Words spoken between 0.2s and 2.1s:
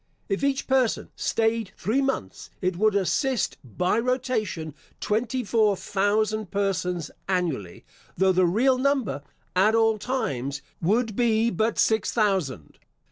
If each person stayed three